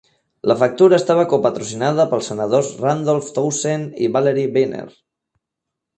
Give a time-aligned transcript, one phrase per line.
[0.51, 4.87] La factura estava copatrocinada pels senadors Randolph Townsend i Valerie Wiener.